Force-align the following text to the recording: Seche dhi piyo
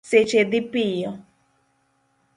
Seche 0.09 0.41
dhi 0.51 0.61
piyo 0.71 1.11